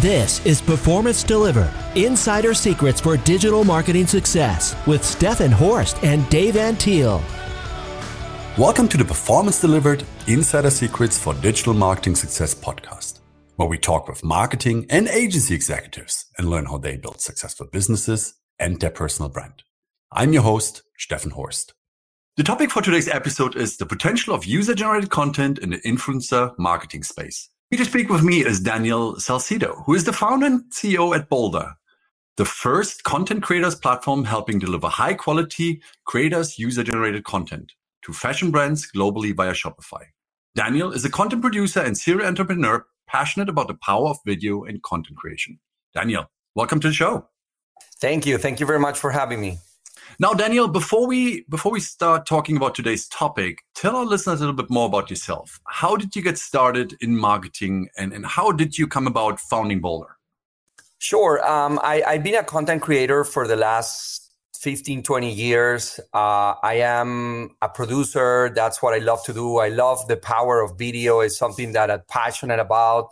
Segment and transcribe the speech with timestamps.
[0.00, 6.54] This is Performance Delivered Insider Secrets for Digital Marketing Success with Steffen Horst and Dave
[6.54, 7.20] Antil.
[8.56, 13.18] Welcome to the Performance Delivered Insider Secrets for Digital Marketing Success podcast,
[13.56, 18.34] where we talk with marketing and agency executives and learn how they build successful businesses
[18.60, 19.64] and their personal brand.
[20.12, 21.74] I'm your host, Steffen Horst.
[22.36, 26.56] The topic for today's episode is the potential of user generated content in the influencer
[26.56, 27.48] marketing space.
[27.70, 31.28] Here to speak with me is Daniel Salcido, who is the founder and CEO at
[31.28, 31.74] Boulder,
[32.38, 37.72] the first content creators platform helping deliver high quality creators user generated content
[38.06, 40.02] to fashion brands globally via Shopify.
[40.54, 44.82] Daniel is a content producer and serial entrepreneur passionate about the power of video and
[44.82, 45.58] content creation.
[45.94, 46.24] Daniel,
[46.54, 47.28] welcome to the show.
[48.00, 48.38] Thank you.
[48.38, 49.58] Thank you very much for having me.
[50.20, 54.44] Now, Daniel, before we before we start talking about today's topic, tell our listeners a
[54.44, 55.60] little bit more about yourself.
[55.66, 59.80] How did you get started in marketing, and, and how did you come about founding
[59.80, 60.16] Boulder?
[60.98, 61.46] Sure.
[61.48, 66.00] Um, I, I've been a content creator for the last 15, 20 years.
[66.12, 68.50] Uh, I am a producer.
[68.52, 69.58] That's what I love to do.
[69.58, 71.20] I love the power of video.
[71.20, 73.10] It's something that I'm passionate about.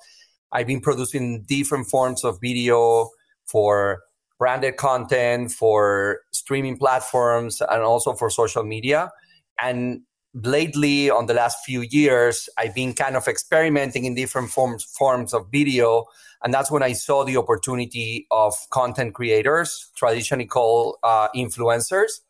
[0.51, 3.11] I've been producing different forms of video
[3.45, 4.01] for
[4.39, 9.11] branded content for streaming platforms and also for social media.
[9.59, 10.03] And
[10.35, 15.33] lately, on the last few years, I've been kind of experimenting in different forms forms
[15.33, 16.05] of video.
[16.43, 22.21] And that's when I saw the opportunity of content creators, traditionally called uh, influencers.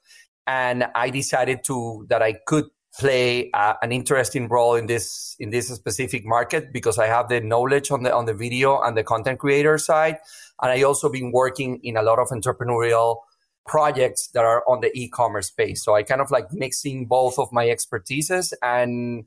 [0.47, 2.67] And I decided to that I could
[2.99, 7.41] play uh, an interesting role in this in this specific market because I have the
[7.41, 10.19] knowledge on the on the video and the content creator side
[10.63, 13.19] and I also been working in a lot of entrepreneurial
[13.67, 15.85] projects that are on the e-commerce space.
[15.85, 19.25] So I kind of like mixing both of my expertises and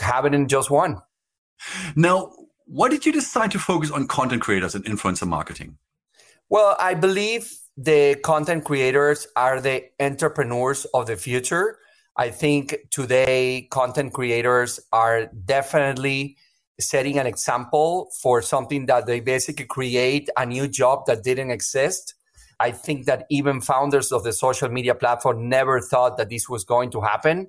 [0.00, 0.98] having in just one.
[1.96, 2.32] Now,
[2.66, 5.76] why did you decide to focus on content creators and influencer marketing?
[6.48, 11.78] Well, I believe the content creators are the entrepreneurs of the future.
[12.16, 16.36] I think today content creators are definitely
[16.78, 22.14] setting an example for something that they basically create a new job that didn't exist.
[22.58, 26.64] I think that even founders of the social media platform never thought that this was
[26.64, 27.48] going to happen.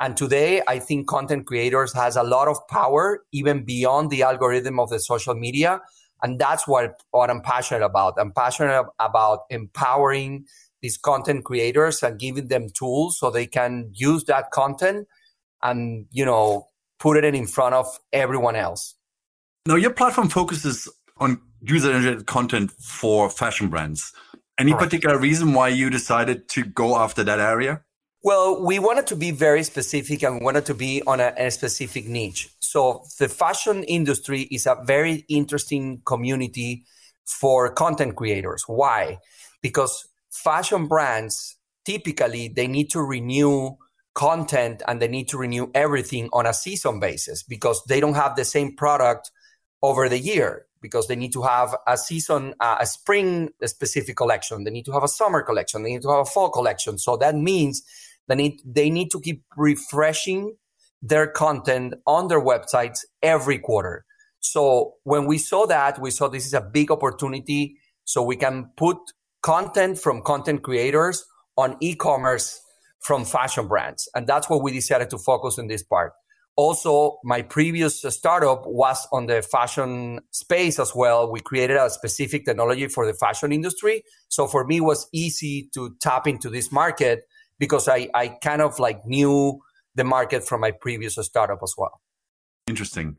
[0.00, 4.78] And today, I think content creators has a lot of power, even beyond the algorithm
[4.78, 5.80] of the social media.
[6.22, 8.14] And that's what, what I'm passionate about.
[8.18, 10.46] I'm passionate about empowering
[10.80, 15.06] these content creators and giving them tools so they can use that content
[15.62, 16.66] and, you know,
[16.98, 18.94] put it in front of everyone else.
[19.66, 24.12] Now, your platform focuses on user generated content for fashion brands.
[24.58, 24.84] Any Correct.
[24.84, 27.82] particular reason why you decided to go after that area?
[28.24, 32.08] Well, we wanted to be very specific and wanted to be on a, a, specific
[32.08, 32.50] niche.
[32.58, 36.82] So the fashion industry is a very interesting community
[37.24, 38.64] for content creators.
[38.66, 39.18] Why?
[39.62, 40.08] Because
[40.42, 43.70] fashion brands typically they need to renew
[44.14, 48.36] content and they need to renew everything on a season basis because they don't have
[48.36, 49.30] the same product
[49.82, 54.64] over the year because they need to have a season, uh, a spring specific collection.
[54.64, 55.82] They need to have a summer collection.
[55.82, 56.98] They need to have a fall collection.
[56.98, 57.82] So that means
[58.28, 60.56] they need, they need to keep refreshing
[61.00, 64.04] their content on their websites every quarter.
[64.40, 67.76] So when we saw that, we saw this is a big opportunity.
[68.04, 68.98] So we can put
[69.48, 71.24] content from content creators
[71.56, 72.60] on e-commerce
[73.00, 74.06] from fashion brands.
[74.14, 76.12] And that's what we decided to focus on this part.
[76.56, 81.32] Also, my previous startup was on the fashion space as well.
[81.32, 84.02] We created a specific technology for the fashion industry.
[84.28, 87.20] So for me, it was easy to tap into this market
[87.58, 89.60] because I, I kind of like knew
[89.94, 92.02] the market from my previous startup as well.
[92.66, 93.16] Interesting.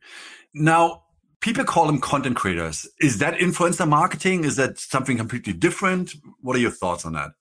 [0.53, 1.05] Now,
[1.41, 2.87] people call them content creators.
[2.99, 4.43] Is that influencer marketing?
[4.43, 6.13] Is that something completely different?
[6.41, 7.31] What are your thoughts on that?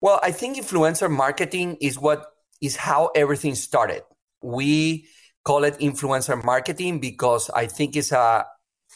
[0.00, 2.26] Well, I think influencer marketing is what
[2.60, 4.02] is how everything started.
[4.42, 5.06] We
[5.44, 8.44] call it influencer marketing because I think it's a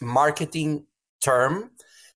[0.00, 0.87] marketing
[1.20, 1.70] term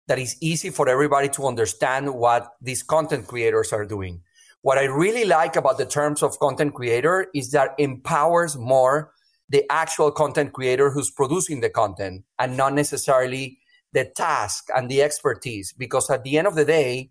[0.09, 4.21] that is easy for everybody to understand what these content creators are doing.
[4.63, 9.13] What I really like about the terms of content creator is that empowers more
[9.49, 13.59] the actual content creator who's producing the content and not necessarily
[13.93, 15.73] the task and the expertise.
[15.73, 17.11] Because at the end of the day,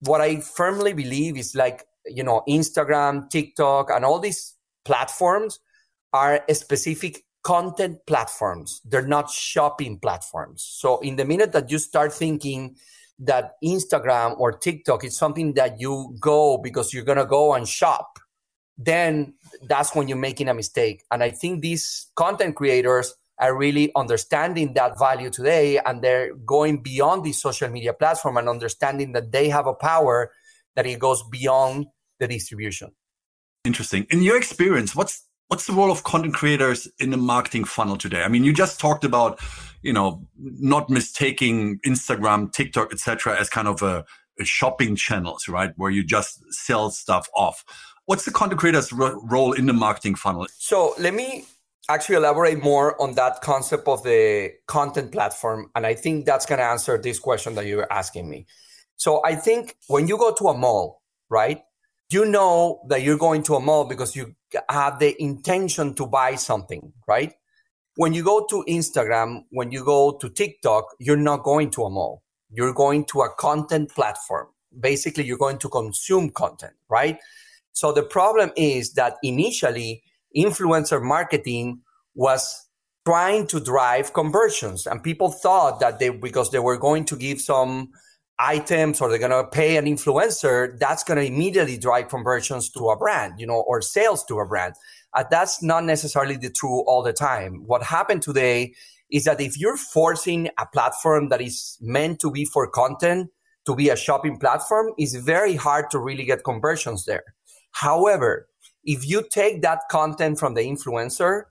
[0.00, 4.54] what I firmly believe is like, you know, Instagram, TikTok, and all these
[4.84, 5.58] platforms
[6.12, 8.80] are specific content platforms.
[8.84, 10.62] They're not shopping platforms.
[10.62, 12.76] So in the minute that you start thinking
[13.18, 17.68] that Instagram or TikTok is something that you go because you're going to go and
[17.68, 18.18] shop,
[18.82, 21.04] then that's when you're making a mistake.
[21.10, 26.82] And I think these content creators are really understanding that value today and they're going
[26.82, 30.30] beyond the social media platform and understanding that they have a power
[30.76, 31.86] that it goes beyond
[32.18, 32.90] the distribution.
[33.64, 34.06] Interesting.
[34.10, 38.22] In your experience, what's what's the role of content creators in the marketing funnel today?
[38.22, 39.40] I mean, you just talked about,
[39.82, 44.04] you know, not mistaking Instagram, TikTok, etc., as kind of a,
[44.38, 47.64] a, shopping channels, right, where you just sell stuff off.
[48.10, 50.48] What's the content creator's ro- role in the marketing funnel?
[50.58, 51.44] So let me
[51.88, 56.58] actually elaborate more on that concept of the content platform, and I think that's going
[56.58, 58.46] to answer this question that you're asking me.
[58.96, 61.62] So I think when you go to a mall, right?
[62.10, 64.34] You know that you're going to a mall because you
[64.68, 67.32] have the intention to buy something, right?
[67.94, 71.90] When you go to Instagram, when you go to TikTok, you're not going to a
[71.90, 72.24] mall.
[72.50, 74.48] You're going to a content platform.
[74.76, 77.20] Basically, you're going to consume content, right?
[77.72, 80.02] So the problem is that initially
[80.36, 81.80] influencer marketing
[82.14, 82.68] was
[83.06, 84.86] trying to drive conversions.
[84.86, 87.90] And people thought that they because they were going to give some
[88.38, 92.88] items or they're going to pay an influencer that's going to immediately drive conversions to
[92.88, 94.74] a brand you know or sales to a brand.
[95.12, 97.62] Uh, that's not necessarily the true all the time.
[97.66, 98.74] What happened today
[99.10, 103.30] is that if you're forcing a platform that is meant to be for content
[103.66, 107.24] to be a shopping platform it's very hard to really get conversions there
[107.72, 108.48] however
[108.84, 111.44] if you take that content from the influencer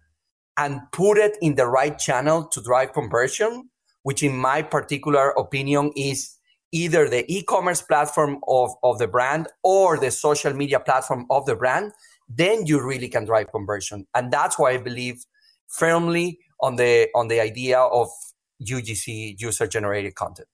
[0.57, 3.69] and put it in the right channel to drive conversion,
[4.03, 6.35] which in my particular opinion is
[6.71, 11.55] either the e-commerce platform of, of the brand or the social media platform of the
[11.55, 11.91] brand,
[12.27, 14.05] then you really can drive conversion.
[14.13, 15.23] And that's why I believe
[15.67, 18.09] firmly on the on the idea of
[18.61, 20.47] UGC user generated content.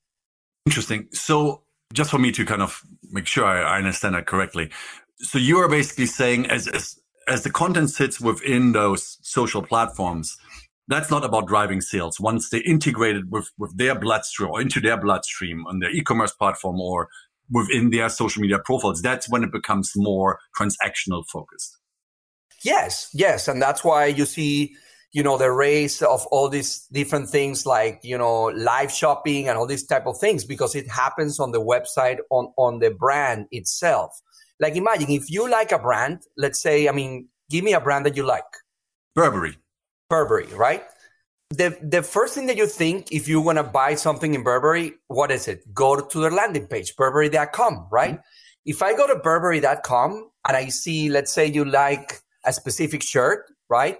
[0.65, 1.07] Interesting.
[1.11, 1.63] So
[1.93, 4.71] just for me to kind of make sure I, I understand that correctly.
[5.19, 10.37] So you are basically saying as, as as the content sits within those social platforms,
[10.87, 12.19] that's not about driving sales.
[12.19, 16.79] Once they integrated with, with their bloodstream or into their bloodstream on their e-commerce platform
[16.79, 17.09] or
[17.49, 21.77] within their social media profiles, that's when it becomes more transactional focused.
[22.63, 23.47] Yes, yes.
[23.47, 24.75] And that's why you see,
[25.11, 29.57] you know, the race of all these different things like, you know, live shopping and
[29.57, 33.47] all these type of things, because it happens on the website, on, on the brand
[33.51, 34.11] itself.
[34.59, 38.05] Like imagine if you like a brand, let's say, I mean, give me a brand
[38.05, 38.43] that you like.
[39.13, 39.57] Burberry.
[40.09, 40.83] Burberry, right?
[41.49, 44.93] The the first thing that you think if you want to buy something in Burberry,
[45.07, 45.73] what is it?
[45.73, 48.15] Go to their landing page, burberry.com, right?
[48.15, 48.21] Mm-hmm.
[48.65, 53.45] If I go to burberry.com and I see, let's say you like a specific shirt,
[53.69, 53.99] right?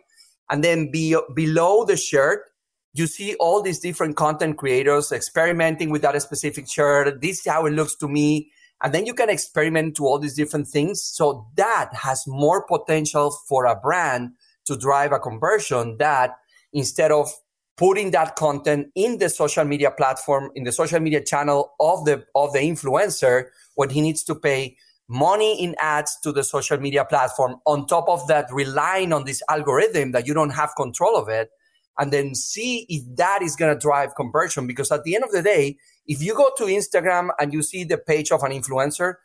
[0.50, 2.46] And then be, below the shirt,
[2.94, 7.22] you see all these different content creators experimenting with that specific shirt.
[7.22, 8.52] This is how it looks to me.
[8.84, 11.02] And then you can experiment to all these different things.
[11.02, 14.32] So that has more potential for a brand
[14.66, 16.38] to drive a conversion that
[16.74, 17.32] instead of
[17.78, 22.26] putting that content in the social media platform, in the social media channel of the,
[22.36, 23.46] of the influencer,
[23.76, 24.78] when he needs to pay
[25.08, 29.42] money in ads to the social media platform on top of that, relying on this
[29.50, 31.50] algorithm that you don't have control of it
[31.98, 34.68] and then see if that is going to drive conversion.
[34.68, 35.78] Because at the end of the day,
[36.08, 39.16] if you go to Instagram and you see the page of an influencer,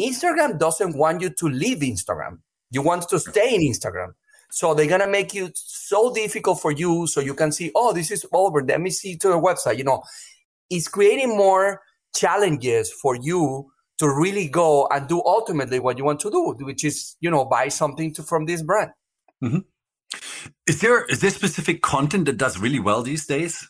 [0.00, 2.38] Instagram doesn't want you to leave Instagram.
[2.70, 4.12] You want to stay in Instagram.
[4.50, 8.10] So they're gonna make it so difficult for you so you can see, oh, this
[8.10, 8.64] is over.
[8.64, 9.78] Let me see to the website.
[9.78, 10.02] You know,
[10.68, 11.82] it's creating more
[12.14, 16.84] challenges for you to really go and do ultimately what you want to do, which
[16.84, 18.90] is, you know, buy something to, from this brand.
[19.42, 19.58] Mm-hmm.
[20.66, 23.68] Is there is there specific content that does really well these days?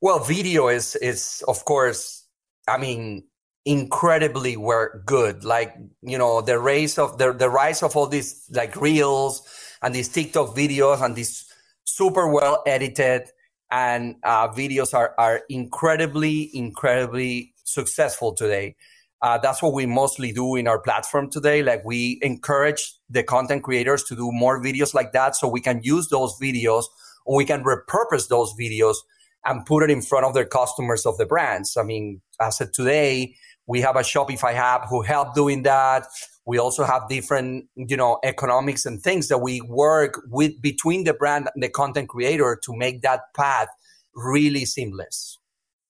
[0.00, 2.26] Well, video is is of course,
[2.68, 3.24] I mean,
[3.64, 5.44] incredibly work good.
[5.44, 9.42] Like you know, the rise of the the rise of all these like reels
[9.82, 11.44] and these TikTok videos and these
[11.84, 13.28] super well edited
[13.70, 18.76] and uh, videos are are incredibly incredibly successful today.
[19.22, 21.62] Uh, that's what we mostly do in our platform today.
[21.62, 25.80] Like we encourage the content creators to do more videos like that, so we can
[25.82, 26.84] use those videos
[27.26, 28.96] we can repurpose those videos
[29.44, 31.76] and put it in front of their customers of the brands.
[31.76, 33.34] I mean, as of today,
[33.66, 36.06] we have a Shopify app who help doing that.
[36.46, 41.14] We also have different, you know, economics and things that we work with between the
[41.14, 43.68] brand and the content creator to make that path
[44.14, 45.38] really seamless.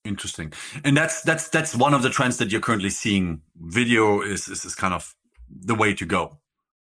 [0.06, 0.52] Interesting.
[0.84, 3.42] And that's that's that's one of the trends that you're currently seeing.
[3.56, 5.14] Video is is, is kind of
[5.48, 6.38] the way to go.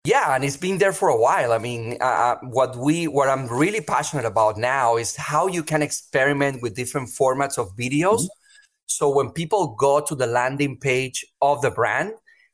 [0.05, 1.53] Yeah, and it's been there for a while.
[1.53, 5.65] I mean, uh, uh, what we what I'm really passionate about now is how you
[5.65, 8.21] can experiment with different formats of videos.
[8.21, 8.87] Mm-hmm.
[8.87, 12.13] So when people go to the landing page of the brand,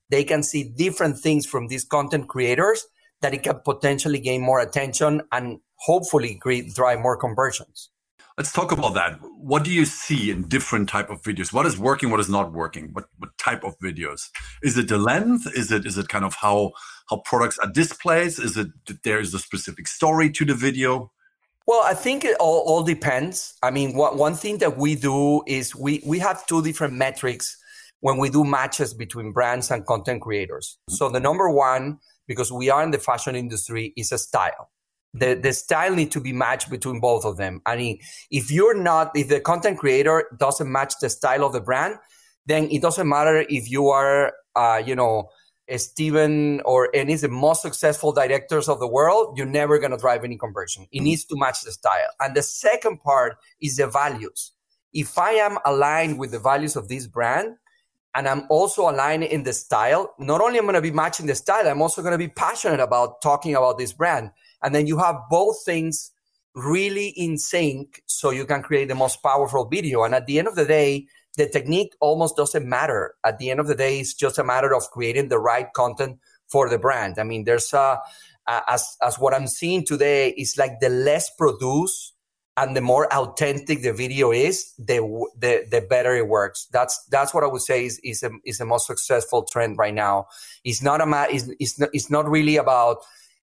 [0.09, 2.87] they can see different things from these content creators
[3.21, 7.92] that it can potentially gain more attention and hopefully create, drive more conversions.
[8.39, 9.19] Let's talk about that.
[9.37, 11.53] What do you see in different type of videos?
[11.53, 12.11] What is working?
[12.11, 12.89] What is not working?
[12.93, 14.31] What what type of videos?
[14.63, 15.47] Is it the length?
[15.55, 16.73] Is it is it kind of how
[17.11, 18.29] how products are displayed?
[18.29, 18.69] Is it
[19.05, 21.13] there is a specific story to the video?
[21.67, 23.55] Well, I think it all, all depends.
[23.63, 27.59] I mean, what, one thing that we do is we we have two different metrics
[28.01, 30.79] when we do matches between brands and content creators.
[30.89, 34.71] So the number one, because we are in the fashion industry, is a style
[35.15, 37.61] the, the style need to be matched between both of them.
[37.67, 37.99] I mean,
[38.31, 41.97] if you're not, if the content creator doesn't match the style of the brand,
[42.47, 45.29] then it doesn't matter if you are, uh, you know,
[45.77, 49.97] Steven or any of the most successful directors of the world, you're never going to
[49.97, 50.87] drive any conversion.
[50.93, 52.09] It needs to match the style.
[52.21, 54.53] And the second part is the values.
[54.93, 57.55] If I am aligned with the values of this brand,
[58.15, 61.35] and I'm also aligned in the style, not only I'm going to be matching the
[61.35, 64.31] style, I'm also going to be passionate about talking about this brand.
[64.63, 66.13] And then you have both things
[66.55, 70.03] really in sync so you can create the most powerful video.
[70.03, 71.07] And at the end of the day,
[71.39, 73.15] the technique almost doesn't matter.
[73.25, 76.19] At the end of the day, it's just a matter of creating the right content
[76.49, 77.19] for the brand.
[77.19, 77.99] I mean, there's a,
[78.47, 82.12] as, as what I'm seeing today is like the less produced
[82.57, 84.99] and the more authentic the video is, the,
[85.39, 86.67] the, the better it works.
[86.71, 89.95] That's, that's what I would say is, is, a, is the most successful trend right
[89.95, 90.27] now.
[90.65, 92.99] It's not a, it's, it's not, it's not really about,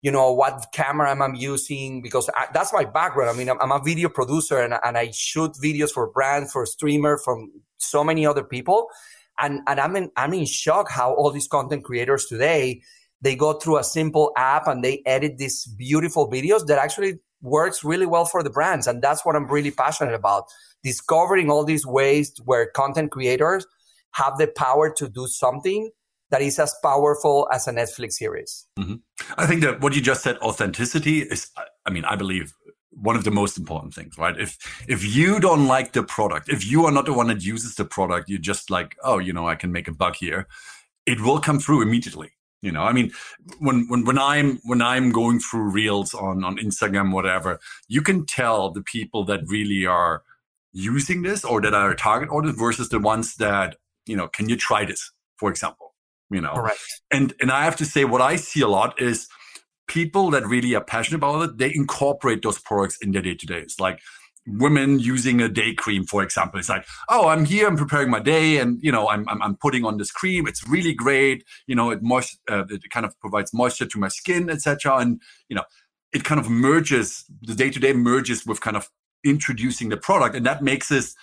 [0.01, 3.31] you know what camera I'm using because I, that's my background.
[3.31, 6.67] I mean, I'm, I'm a video producer and, and, I shoot videos for brands, for
[6.67, 8.89] streamer, from so many other people,
[9.41, 12.83] and and I'm in I'm in shock how all these content creators today
[13.23, 17.85] they go through a simple app and they edit these beautiful videos that actually works
[17.85, 20.45] really well for the brands, and that's what I'm really passionate about.
[20.83, 23.67] Discovering all these ways where content creators
[24.13, 25.91] have the power to do something
[26.31, 28.67] that is as powerful as a Netflix series.
[28.79, 28.97] Mm-hmm.
[29.37, 31.51] I think that what you just said, authenticity, is,
[31.87, 32.53] I mean, I believe
[32.91, 34.39] one of the most important things, right?
[34.39, 34.57] If
[34.89, 37.85] if you don't like the product, if you are not the one that uses the
[37.85, 40.47] product, you're just like, oh, you know, I can make a buck here.
[41.07, 42.31] It will come through immediately.
[42.65, 43.13] You know, I mean,
[43.59, 48.27] when when when I'm when I'm going through reels on on Instagram, whatever, you can
[48.27, 50.23] tell the people that really are
[50.73, 54.57] using this or that are target audience versus the ones that you know, can you
[54.57, 55.95] try this, for example
[56.31, 56.55] you know?
[56.55, 56.77] Right
[57.11, 59.29] and and i have to say what i see a lot is
[59.87, 63.81] people that really are passionate about it they incorporate those products in their day-to-day it's
[63.81, 64.01] like
[64.47, 68.21] women using a day cream for example it's like oh i'm here i'm preparing my
[68.21, 71.75] day and you know i'm i'm, I'm putting on this cream it's really great you
[71.75, 75.57] know it moist uh, it kind of provides moisture to my skin etc and you
[75.57, 75.65] know
[76.13, 78.91] it kind of merges the day-to-day merges with kind of
[79.25, 81.15] introducing the product and that makes us.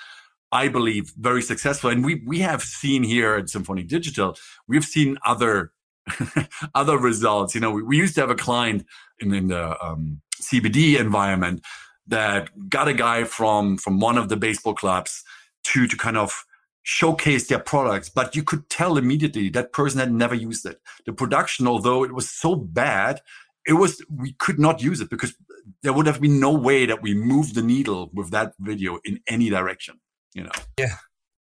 [0.53, 1.89] I believe, very successful.
[1.89, 4.35] And we we have seen here at Symphonic Digital,
[4.67, 5.71] we've seen other
[6.75, 7.55] other results.
[7.55, 8.85] You know, we, we, used to have a client
[9.19, 11.63] in, in the um, CBD environment
[12.11, 15.23] that got a guy from from one of the baseball clubs
[15.63, 16.45] to to kind of
[16.83, 20.79] showcase their products, but you could tell immediately that person had never used it.
[21.05, 23.21] The production, although it was so bad,
[23.67, 25.35] it was we could not use it because
[25.83, 29.19] there would have been no way that we moved the needle with that video in
[29.27, 29.99] any direction
[30.33, 30.95] you know yeah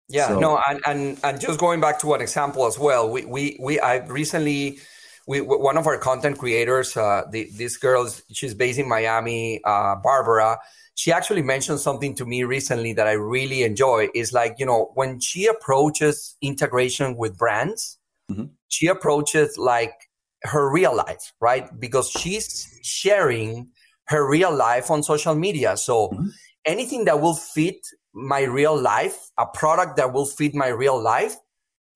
[0.09, 0.39] yeah so.
[0.39, 3.79] no and, and and just going back to one example as well we we, we
[3.79, 4.79] i recently
[5.27, 9.95] we one of our content creators uh the, this girl she's based in miami uh
[9.95, 10.57] barbara
[10.95, 14.91] she actually mentioned something to me recently that i really enjoy is like you know
[14.95, 17.97] when she approaches integration with brands
[18.31, 18.45] mm-hmm.
[18.67, 19.93] she approaches like
[20.43, 23.69] her real life right because she's sharing
[24.05, 26.27] her real life on social media so mm-hmm.
[26.65, 27.77] anything that will fit
[28.13, 31.35] my real life, a product that will fit my real life,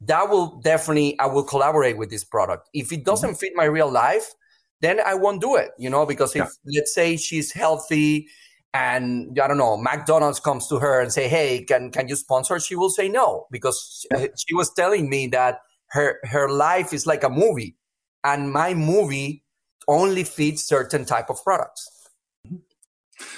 [0.08, 2.70] that will definitely, I will collaborate with this product.
[2.74, 3.38] If it doesn't mm-hmm.
[3.38, 4.34] fit my real life,
[4.82, 6.80] then I won't do it, you know, because if yeah.
[6.80, 8.28] let's say she's healthy
[8.74, 12.60] and I don't know, McDonald's comes to her and say, Hey, can, can you sponsor?
[12.60, 14.28] She will say no, because yeah.
[14.38, 17.78] she was telling me that her, her life is like a movie
[18.24, 19.44] and my movie
[19.88, 21.90] only fits certain type of products.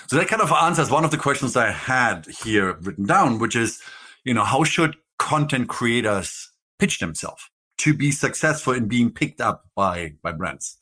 [0.07, 3.55] So that kind of answers one of the questions I had here written down, which
[3.55, 3.79] is,
[4.24, 7.43] you know, how should content creators pitch themselves
[7.79, 10.79] to be successful in being picked up by by brands?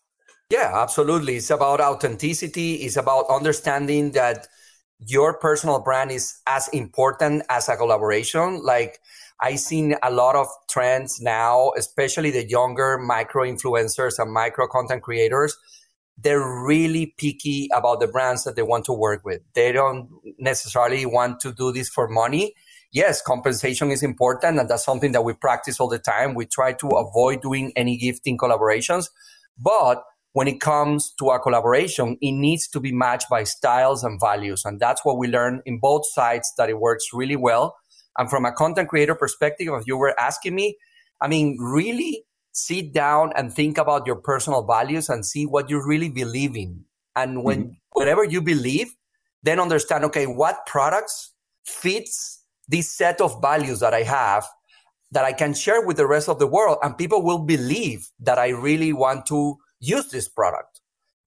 [0.49, 1.37] Yeah, absolutely.
[1.37, 2.75] It's about authenticity.
[2.75, 4.47] It's about understanding that
[4.99, 8.61] your personal brand is as important as a collaboration.
[8.63, 8.99] Like
[9.41, 15.01] I've seen a lot of trends now, especially the younger micro influencers and micro content
[15.01, 15.57] creators
[16.17, 19.41] they're really picky about the brands that they want to work with.
[19.53, 20.09] They don't
[20.39, 22.53] necessarily want to do this for money.
[22.95, 26.33] Yes, compensation is important, and that's something that we practice all the time.
[26.33, 29.09] We try to avoid doing any gifting collaborations,
[29.59, 34.17] but when it comes to a collaboration, it needs to be matched by styles and
[34.17, 34.63] values.
[34.63, 37.75] And that's what we learned in both sides that it works really well.
[38.17, 40.77] And from a content creator perspective, if you were asking me,
[41.19, 42.23] I mean, really
[42.53, 46.85] sit down and think about your personal values and see what you really believe in.
[47.13, 47.73] And when mm-hmm.
[47.91, 48.95] whatever you believe,
[49.43, 51.33] then understand, okay, what products
[51.65, 52.34] fits
[52.67, 54.45] this set of values that I have
[55.11, 58.37] that I can share with the rest of the world and people will believe that
[58.37, 60.81] I really want to use this product.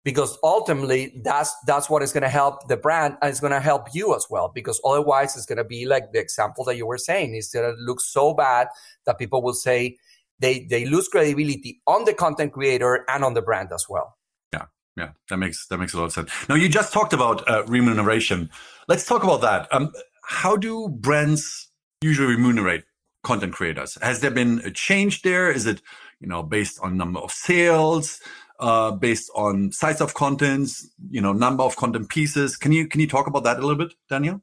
[0.04, 3.61] Because ultimately that's that's what is going to help the brand and it's going to
[3.61, 6.87] help you as well because otherwise it's going to be like the example that you
[6.87, 7.35] were saying.
[7.35, 8.68] It's going to look so bad
[9.04, 9.99] that people will say
[10.38, 14.16] they they lose credibility on the content creator and on the brand as well.
[14.52, 14.66] Yeah
[14.97, 16.30] yeah that makes that makes a lot of sense.
[16.49, 18.49] Now you just talked about uh, remuneration.
[18.87, 19.68] Let's talk about that.
[19.73, 19.92] Um,
[20.29, 21.71] how do brands
[22.03, 22.85] usually remunerate
[23.25, 23.97] content creators?
[24.03, 25.51] Has there been a change there?
[25.51, 25.81] Is it
[26.21, 28.21] you know based on number of sales
[28.61, 32.57] uh, based on size of contents you know number of content pieces?
[32.59, 34.43] Can you can you talk about that a little bit daniel?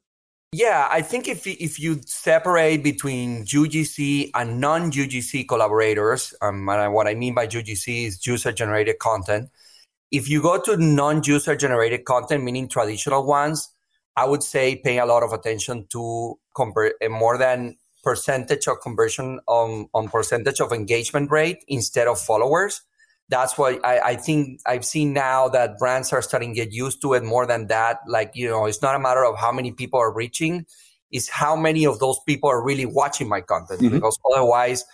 [0.52, 6.92] Yeah, I think if if you separate between UGC and non UGC collaborators, um, and
[6.92, 9.50] what I mean by UGC is user generated content.
[10.10, 13.70] If you go to non user generated content, meaning traditional ones,
[14.16, 18.80] I would say pay a lot of attention to compare eh, more than percentage of
[18.80, 22.82] conversion on on percentage of engagement rate instead of followers
[23.28, 27.02] that's why I, I, think I've seen now that brands are starting to get used
[27.02, 27.98] to it more than that.
[28.06, 30.66] Like, you know, it's not a matter of how many people are reaching,
[31.10, 33.80] it's how many of those people are really watching my content.
[33.80, 33.94] Mm-hmm.
[33.94, 34.84] Because otherwise,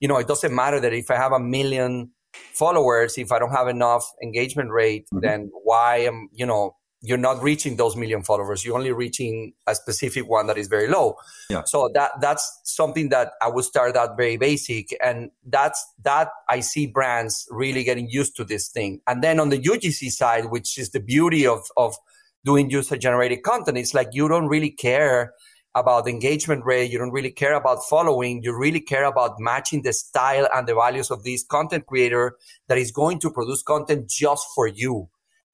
[0.00, 3.52] you know, it doesn't matter that if I have a million followers, if I don't
[3.52, 5.20] have enough engagement rate, mm-hmm.
[5.20, 8.64] then why am, you know, you're not reaching those million followers.
[8.64, 11.16] You're only reaching a specific one that is very low.
[11.50, 11.62] Yeah.
[11.64, 16.60] So that that's something that I would start out very basic, and that's that I
[16.60, 19.00] see brands really getting used to this thing.
[19.06, 21.96] And then on the UGC side, which is the beauty of of
[22.44, 25.34] doing user generated content, it's like you don't really care
[25.74, 26.90] about engagement rate.
[26.90, 28.42] You don't really care about following.
[28.42, 32.36] You really care about matching the style and the values of this content creator
[32.68, 35.10] that is going to produce content just for you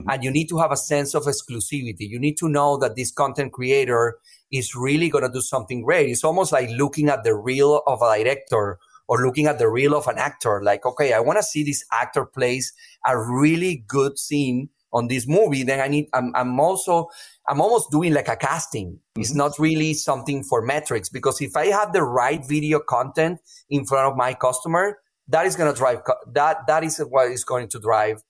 [0.09, 2.09] and you need to have a sense of exclusivity.
[2.09, 4.19] You need to know that this content creator
[4.51, 6.11] is really going to do something great.
[6.11, 9.95] It's almost like looking at the reel of a director or looking at the reel
[9.95, 10.63] of an actor.
[10.63, 12.73] Like, okay, I want to see this actor plays
[13.07, 15.63] a really good scene on this movie.
[15.63, 17.09] Then I need, I'm, I'm also,
[17.49, 18.93] I'm almost doing like a casting.
[18.93, 19.21] Mm-hmm.
[19.21, 23.87] It's not really something for metrics because if I have the right video content in
[23.87, 27.69] front of my customer, that is going to drive, that, that is what is going
[27.69, 28.23] to drive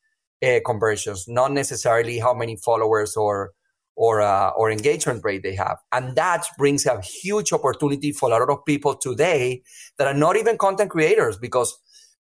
[0.43, 3.53] uh, conversions, not necessarily how many followers or
[3.95, 8.39] or uh, or engagement rate they have, and that brings a huge opportunity for a
[8.39, 9.63] lot of people today
[9.99, 11.77] that are not even content creators because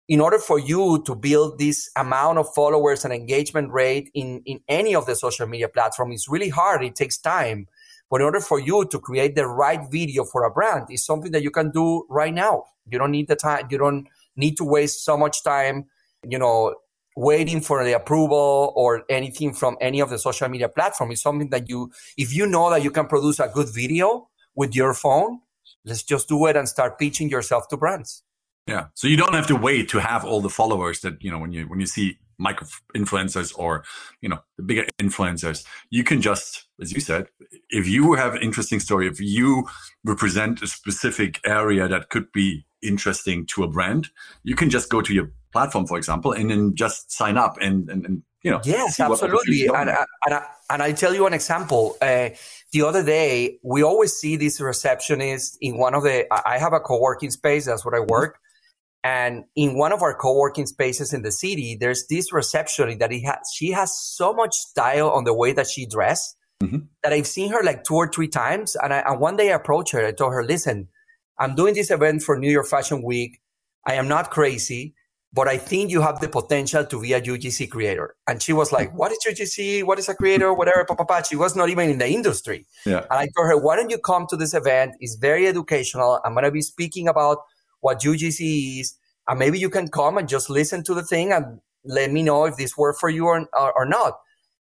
[0.10, 4.60] in order for you to build this amount of followers and engagement rate in, in
[4.68, 6.84] any of the social media platform is really hard.
[6.84, 7.68] It takes time.
[8.10, 11.32] But in order for you to create the right video for a brand is something
[11.32, 12.66] that you can do right now.
[12.90, 13.68] You don't need the time.
[13.72, 15.86] You don't need to waste so much time,
[16.28, 16.76] you know,
[17.16, 21.12] waiting for the approval or anything from any of the social media platform.
[21.12, 24.76] Is something that you if you know that you can produce a good video with
[24.76, 25.40] your phone
[25.86, 28.24] let's just do it and start pitching yourself to brands.
[28.68, 28.88] Yeah.
[28.94, 31.52] So you don't have to wait to have all the followers that you know when
[31.52, 33.84] you when you see micro influencers or
[34.22, 37.28] you know the bigger influencers you can just as you said
[37.70, 39.68] if you have an interesting story if you
[40.04, 44.10] represent a specific area that could be interesting to a brand
[44.44, 47.90] you can just go to your platform, for example, and then just sign up and,
[47.90, 48.60] and, and you know.
[48.66, 49.68] Yes, absolutely.
[49.68, 49.90] And,
[50.26, 51.96] and, I, and I tell you an example.
[52.02, 52.30] Uh,
[52.74, 56.80] the other day, we always see this receptionist in one of the, I have a
[56.82, 57.66] co-working space.
[57.68, 58.40] That's where I work.
[59.06, 63.22] And in one of our co-working spaces in the city, there's this receptionist that he
[63.24, 66.80] has, she has so much style on the way that she dressed mm-hmm.
[67.04, 68.76] that I've seen her like two or three times.
[68.76, 70.06] And, I, and one day I approached her.
[70.06, 70.88] I told her, listen,
[71.38, 73.40] I'm doing this event for New York Fashion Week.
[73.86, 74.96] I am not crazy
[75.34, 78.16] but I think you have the potential to be a UGC creator.
[78.28, 79.84] And she was like, what is UGC?
[79.84, 80.54] What is a creator?
[80.54, 81.24] Whatever, papa.
[81.28, 82.68] She was not even in the industry.
[82.86, 83.00] Yeah.
[83.10, 84.94] And I told her, why don't you come to this event?
[85.00, 86.22] It's very educational.
[86.24, 87.40] I'm going to be speaking about
[87.80, 88.96] what UGC is.
[89.28, 92.46] And maybe you can come and just listen to the thing and let me know
[92.46, 94.20] if this worked for you or, or, or not.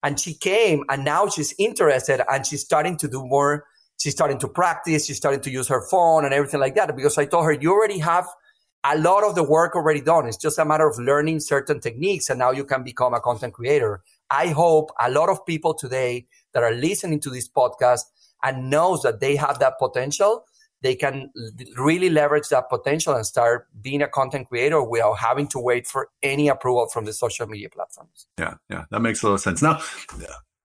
[0.02, 3.66] And she came and now she's interested and she's starting to do more.
[3.98, 5.08] She's starting to practice.
[5.08, 6.96] She's starting to use her phone and everything like that.
[6.96, 8.28] Because I told her, you already have–
[8.86, 10.28] a lot of the work already done.
[10.28, 13.54] It's just a matter of learning certain techniques and now you can become a content
[13.54, 14.02] creator.
[14.30, 18.04] I hope a lot of people today that are listening to this podcast
[18.44, 20.46] and knows that they have that potential,
[20.82, 21.32] they can
[21.78, 26.10] really leverage that potential and start being a content creator without having to wait for
[26.22, 28.28] any approval from the social media platforms.
[28.38, 29.62] Yeah, yeah, that makes a lot of sense.
[29.62, 29.80] Now,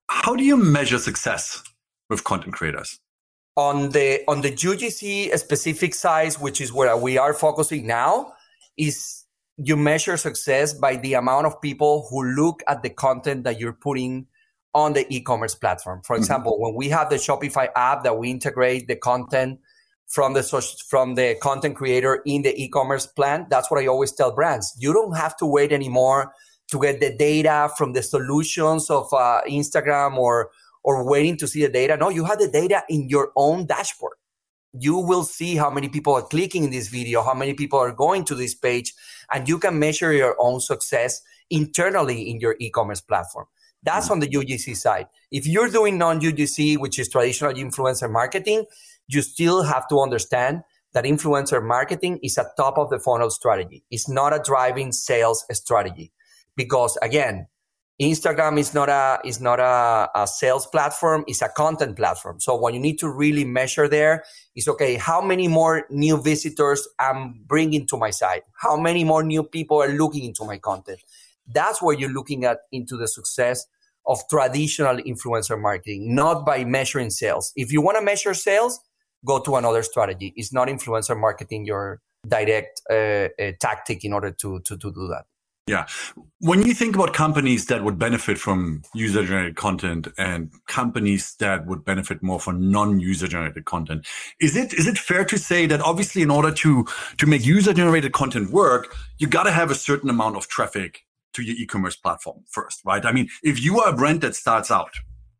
[0.09, 1.63] how do you measure success
[2.11, 2.99] with content creators?
[3.59, 8.33] On the on the UGC specific size, which is where we are focusing now,
[8.77, 9.25] is
[9.57, 13.73] you measure success by the amount of people who look at the content that you're
[13.73, 14.27] putting
[14.75, 16.01] on the e-commerce platform.
[16.05, 16.23] For mm-hmm.
[16.23, 16.62] example, mm-hmm.
[16.62, 19.59] when we have the Shopify app that we integrate the content
[20.07, 20.42] from the
[20.88, 24.77] from the content creator in the e-commerce plan, that's what I always tell brands.
[24.79, 26.33] You don't have to wait anymore
[26.71, 30.51] to get the data from the solutions of uh, Instagram or
[30.88, 31.98] or waiting to see the data.
[31.98, 34.16] No, you have the data in your own dashboard.
[34.72, 37.92] You will see how many people are clicking in this video, how many people are
[37.92, 38.94] going to this page,
[39.31, 41.20] and you can measure your own success
[41.51, 43.44] internally in your e-commerce platform.
[43.83, 44.12] That's mm-hmm.
[44.14, 45.09] on the UGC side.
[45.31, 48.64] If you're doing non-UGC, which is traditional influencer marketing,
[49.09, 50.62] you still have to understand
[50.94, 53.85] that influencer marketing is a top of the funnel strategy.
[53.90, 56.12] It's not a driving sales strategy
[56.57, 57.46] because again,
[58.01, 62.39] Instagram is not a is not a, a, sales platform; it's a content platform.
[62.39, 66.87] So what you need to really measure there is okay, how many more new visitors
[67.01, 68.45] I'm bringing to my site?
[68.55, 71.01] How many more new people are looking into my content?
[71.53, 73.67] That's where you're looking at into the success
[74.07, 77.53] of traditional influencer marketing, not by measuring sales.
[77.57, 78.79] If you want to measure sales,
[79.25, 80.33] go to another strategy.
[80.37, 85.09] It's not influencer marketing your direct uh, uh, tactic in order to, to to do
[85.09, 85.25] that.
[85.69, 85.87] Yeah.
[86.41, 91.67] When you think about companies that would benefit from user generated content and companies that
[91.67, 94.07] would benefit more from non user generated content,
[94.41, 96.87] is it is it fair to say that obviously in order to
[97.19, 101.05] to make user generated content work, you got to have a certain amount of traffic
[101.35, 103.05] to your e-commerce platform first, right?
[103.05, 104.95] I mean, if you are a brand that starts out,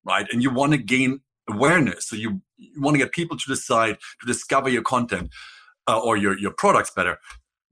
[0.05, 3.45] right, and you want to gain awareness, so you, you want to get people to
[3.49, 5.31] decide to discover your content
[5.87, 7.19] uh, or your your products better,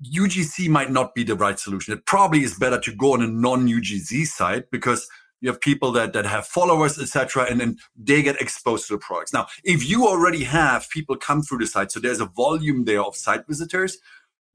[0.05, 1.95] UGC might not be the right solution.
[1.95, 5.09] It probably is better to go on a non-UGC site because
[5.41, 8.99] you have people that, that have followers, etc., and then they get exposed to the
[8.99, 9.33] products.
[9.33, 13.03] Now, if you already have people come through the site, so there's a volume there
[13.03, 13.99] of site visitors,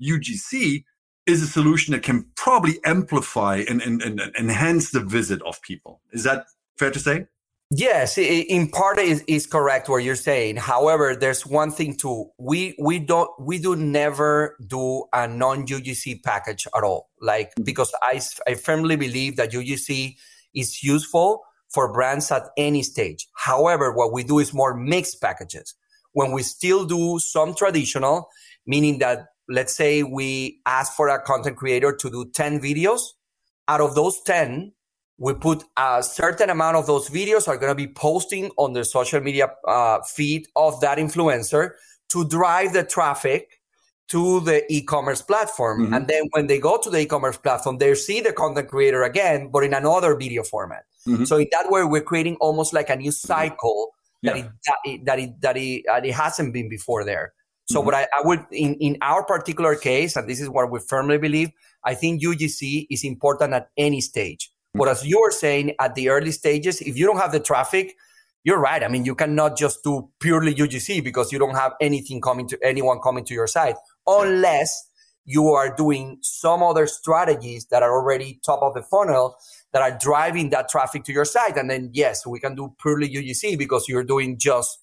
[0.01, 0.83] UGC
[1.27, 6.01] is a solution that can probably amplify and, and, and enhance the visit of people.
[6.11, 6.45] Is that
[6.77, 7.27] fair to say?
[7.73, 10.57] Yes, in part is, is correct what you're saying.
[10.57, 12.29] However, there's one thing too.
[12.37, 17.09] We we don't we do never do a non UGC package at all.
[17.21, 17.63] Like mm-hmm.
[17.63, 20.17] because I I firmly believe that UGC
[20.53, 23.29] is useful for brands at any stage.
[23.35, 25.73] However, what we do is more mixed packages.
[26.11, 28.27] When we still do some traditional,
[28.65, 33.01] meaning that let's say we ask for a content creator to do 10 videos,
[33.69, 34.73] out of those 10,
[35.21, 38.83] we put a certain amount of those videos are going to be posting on the
[38.83, 41.73] social media uh, feed of that influencer
[42.09, 43.61] to drive the traffic
[44.07, 45.93] to the e-commerce platform mm-hmm.
[45.93, 49.49] and then when they go to the e-commerce platform they see the content creator again
[49.53, 51.23] but in another video format mm-hmm.
[51.23, 53.91] so in that way we're creating almost like a new cycle
[54.23, 54.33] yeah.
[54.33, 57.31] that, it, that, it, that, it, that, it, that it hasn't been before there
[57.65, 57.85] so mm-hmm.
[57.85, 61.19] what I, I, would in, in our particular case and this is what we firmly
[61.19, 61.51] believe
[61.85, 66.09] i think ugc is important at any stage but as you were saying at the
[66.09, 67.95] early stages, if you don't have the traffic,
[68.43, 68.83] you're right.
[68.83, 72.57] I mean, you cannot just do purely UGC because you don't have anything coming to
[72.63, 73.75] anyone coming to your site
[74.07, 74.89] unless
[75.25, 79.35] you are doing some other strategies that are already top of the funnel
[79.71, 81.57] that are driving that traffic to your site.
[81.57, 84.79] And then, yes, we can do purely UGC because you're doing just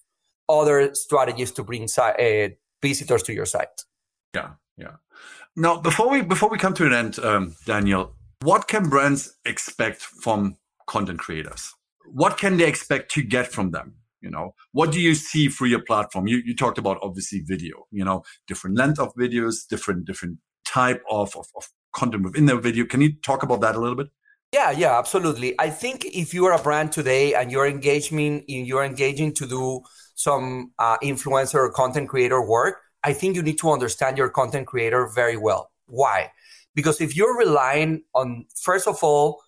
[0.47, 2.47] other strategies to bring uh,
[2.81, 3.83] visitors to your site.
[4.33, 4.95] Yeah, yeah.
[5.55, 10.01] Now, before we before we come to an end, um, Daniel, what can brands expect
[10.01, 10.55] from
[10.87, 11.73] content creators?
[12.05, 13.95] What can they expect to get from them?
[14.21, 16.27] You know, what do you see for your platform?
[16.27, 21.01] You, you talked about obviously video, you know, different length of videos, different, different type
[21.09, 22.85] of, of, of content within the video.
[22.85, 24.07] Can you talk about that a little bit?
[24.53, 25.55] Yeah, yeah, absolutely.
[25.59, 29.81] I think if you are a brand today and you're engaging, you're engaging to do
[30.15, 34.67] some uh, influencer or content creator work, I think you need to understand your content
[34.67, 35.71] creator very well.
[35.87, 36.31] Why?
[36.79, 39.41] Because if you're relying on, first of all,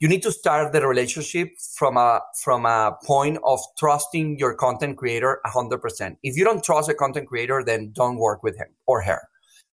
[0.00, 4.96] you need to start the relationship from a from a point of trusting your content
[4.96, 6.16] creator 100%.
[6.22, 9.20] If you don't trust a content creator, then don't work with him or her.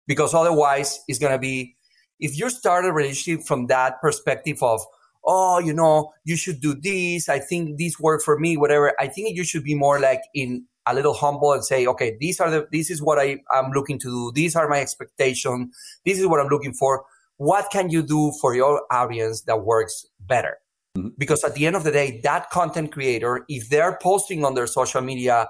[0.09, 1.77] Because otherwise it's going to be
[2.19, 4.81] if you start a relationship from that perspective of
[5.25, 7.29] oh, you know, you should do this.
[7.29, 8.93] I think this worked for me, whatever.
[8.99, 12.41] I think you should be more like in a little humble and say, okay, these
[12.41, 14.33] are the, this is what I, am looking to do.
[14.35, 15.75] These are my expectations.
[16.05, 17.05] This is what I'm looking for.
[17.37, 20.59] What can you do for your audience that works better?
[20.97, 21.09] Mm-hmm.
[21.19, 24.67] Because at the end of the day, that content creator, if they're posting on their
[24.67, 25.49] social media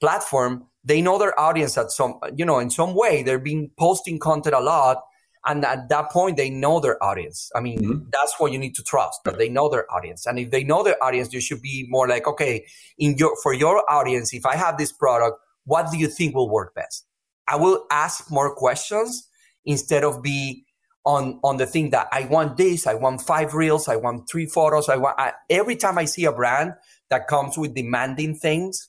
[0.00, 3.22] platform, they know their audience at some, you know, in some way.
[3.22, 4.98] They're being posting content a lot.
[5.46, 7.50] And at that point, they know their audience.
[7.54, 8.08] I mean, mm-hmm.
[8.12, 10.26] that's what you need to trust that they know their audience.
[10.26, 12.66] And if they know their audience, you should be more like, okay,
[12.98, 16.50] in your, for your audience, if I have this product, what do you think will
[16.50, 17.06] work best?
[17.46, 19.28] I will ask more questions
[19.64, 20.64] instead of be
[21.04, 24.46] on on the thing that I want this, I want five reels, I want three
[24.46, 26.74] photos, I want I, every time I see a brand
[27.10, 28.88] that comes with demanding things,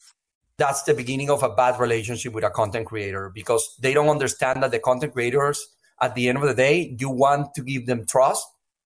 [0.58, 4.64] that's the beginning of a bad relationship with a content creator because they don't understand
[4.64, 5.68] that the content creators
[6.02, 8.48] at the end of the day, you want to give them trust,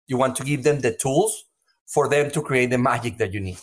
[0.07, 1.45] you want to give them the tools
[1.85, 3.57] for them to create the magic that you need.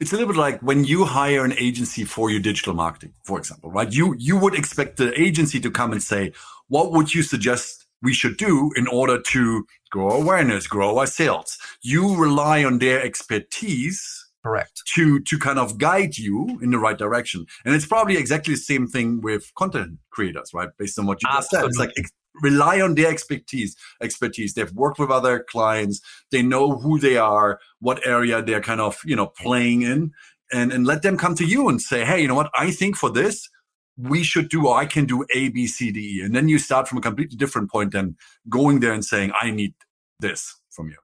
[0.00, 3.38] It's a little bit like when you hire an agency for your digital marketing, for
[3.38, 3.92] example, right?
[3.92, 6.32] You you would expect the agency to come and say,
[6.68, 11.58] "What would you suggest we should do in order to grow awareness, grow our sales?"
[11.82, 16.98] You rely on their expertise correct to to kind of guide you in the right
[16.98, 21.22] direction and it's probably exactly the same thing with content creators right based on what
[21.22, 21.92] you just said it's like
[22.42, 24.54] rely on their expertise expertise.
[24.54, 26.00] They've worked with other clients.
[26.30, 30.12] They know who they are what area they're kind of you know playing in
[30.52, 32.50] and and let them come to you and say hey you know what?
[32.56, 33.48] I think for this
[33.96, 36.88] we should do or i can do a b c d and then you start
[36.88, 38.16] from a completely different point than
[38.48, 39.74] going there and saying i need
[40.20, 40.96] this from you.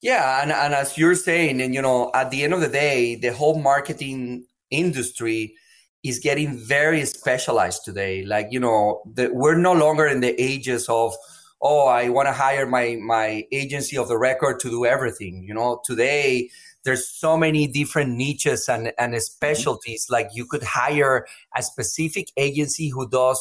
[0.00, 3.16] Yeah and, and as you're saying and you know at the end of the day
[3.16, 5.54] the whole marketing industry
[6.02, 8.24] is getting very specialized today.
[8.24, 11.14] Like, you know, the, we're no longer in the ages of,
[11.60, 15.44] oh, I want to hire my, my agency of the record to do everything.
[15.46, 16.48] You know, today
[16.84, 19.18] there's so many different niches and, and mm-hmm.
[19.18, 20.06] specialties.
[20.06, 20.14] Mm-hmm.
[20.14, 23.38] Like you could hire a specific agency who does,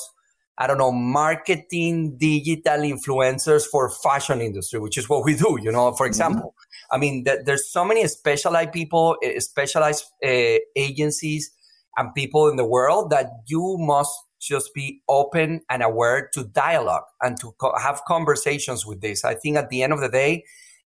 [0.58, 5.72] I don't know, marketing digital influencers for fashion industry, which is what we do, you
[5.72, 6.10] know, for mm-hmm.
[6.10, 6.56] example.
[6.58, 6.96] Mm-hmm.
[6.96, 11.52] I mean, th- there's so many specialized people, uh, specialized uh, agencies
[11.98, 17.04] and people in the world that you must just be open and aware to dialogue
[17.22, 19.26] and to co- have conversations with this.
[19.26, 20.46] I think at the end of the day,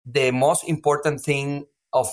[0.04, 2.08] the most important thing of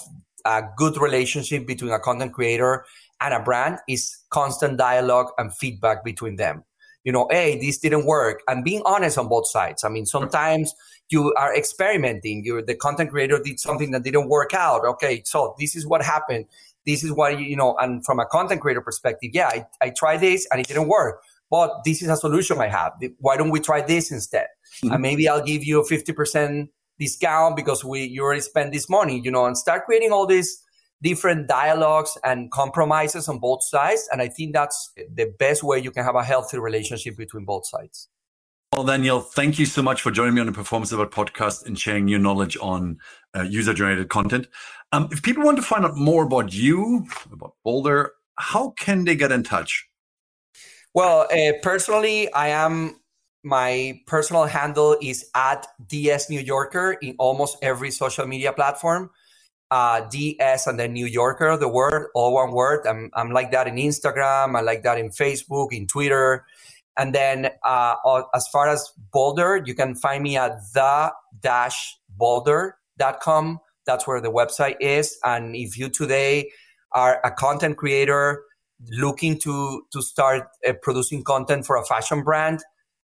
[0.46, 2.86] a good relationship between a content creator
[3.22, 6.64] and a brand is constant dialogue and feedback between them.
[7.04, 9.84] You know, hey, this didn't work, and being honest on both sides.
[9.84, 10.74] I mean, sometimes
[11.10, 12.46] you are experimenting.
[12.46, 14.86] You, the content creator did something that didn't work out.
[14.86, 16.46] Okay, so this is what happened
[16.86, 20.18] this is what you know and from a content creator perspective yeah I, I tried
[20.22, 22.94] this and it didn't work but this is a solution i have.
[23.20, 24.48] Why don't we try this instead?
[24.84, 24.94] Mm-hmm.
[24.94, 26.68] and maybe i'll give you a 50%
[27.00, 30.64] discount because we you already spent this money you know and start creating all these
[31.02, 34.08] different dialogues and compromises on both sides.
[34.12, 37.68] And i think that's the best way you can have a healthy relationship between both
[37.68, 38.10] sides
[38.74, 41.78] well, Daniel, thank you so much for joining me on the Performance Delivered podcast and
[41.78, 42.98] sharing your knowledge on
[43.36, 44.48] uh, user generated content.
[44.92, 49.16] Um, if people want to find out more about you, about Boulder, how can they
[49.16, 49.88] get in touch?
[50.92, 53.00] Well, uh, personally, I am
[53.44, 59.12] my personal handle is at DS New Yorker in almost every social media platform.
[59.70, 62.88] Uh, DS and then New Yorker, the word, all one word.
[62.88, 64.58] I'm, I'm like that in Instagram.
[64.58, 66.46] I like that in Facebook, in Twitter.
[66.98, 73.60] And then uh, as far as Boulder, you can find me at the dash boulder.com
[73.86, 75.18] that's where the website is.
[75.24, 76.52] And if you today
[76.92, 78.44] are a content creator
[78.92, 82.62] looking to to start uh, producing content for a fashion brand,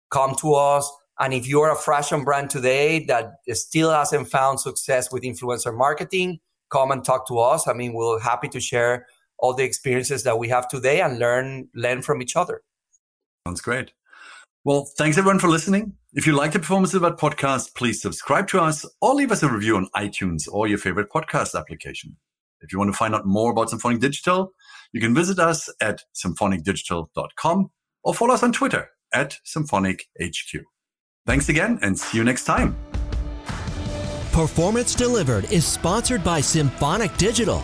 [0.10, 0.90] come to us.
[1.20, 6.40] And if you're a fashion brand today that still hasn't found success with influencer marketing,
[6.72, 7.68] come and talk to us.
[7.68, 9.08] I mean, we're happy to share
[9.40, 12.62] all the experiences that we have today and learn learn from each other.
[13.48, 13.94] Sounds great.
[14.66, 15.94] Well, thanks everyone for listening.
[16.12, 19.50] If you like the Performance Delivered podcast, please subscribe to us or leave us a
[19.50, 22.18] review on iTunes or your favorite podcast application.
[22.60, 24.52] If you want to find out more about Symphonic Digital,
[24.92, 27.72] you can visit us at symphonicdigital.com
[28.04, 30.64] or follow us on Twitter at SymphonicHQ.
[31.26, 32.76] Thanks again and see you next time.
[34.34, 37.64] Performance Delivered is sponsored by Symphonic Digital